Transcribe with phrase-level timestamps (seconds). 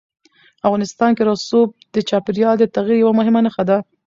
[0.67, 3.77] افغانستان کې رسوب د چاپېریال د تغیر یوه مهمه نښه ده.